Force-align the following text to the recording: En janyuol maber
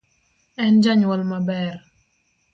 En 0.65 0.75
janyuol 0.87 1.21
maber 1.33 1.75